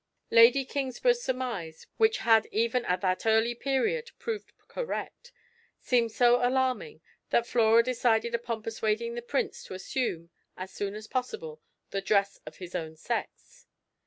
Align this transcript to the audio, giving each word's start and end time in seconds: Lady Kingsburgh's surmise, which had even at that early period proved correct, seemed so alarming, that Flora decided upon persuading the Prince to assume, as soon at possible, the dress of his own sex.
Lady 0.31 0.65
Kingsburgh's 0.65 1.21
surmise, 1.21 1.85
which 1.97 2.17
had 2.25 2.47
even 2.47 2.83
at 2.85 3.01
that 3.01 3.27
early 3.27 3.53
period 3.53 4.09
proved 4.17 4.51
correct, 4.67 5.31
seemed 5.79 6.11
so 6.11 6.43
alarming, 6.43 7.01
that 7.29 7.45
Flora 7.45 7.83
decided 7.83 8.33
upon 8.33 8.63
persuading 8.63 9.13
the 9.13 9.21
Prince 9.21 9.63
to 9.65 9.75
assume, 9.75 10.31
as 10.57 10.71
soon 10.73 10.95
at 10.95 11.07
possible, 11.11 11.61
the 11.91 12.01
dress 12.01 12.39
of 12.47 12.55
his 12.57 12.73
own 12.73 12.95
sex. 12.95 13.67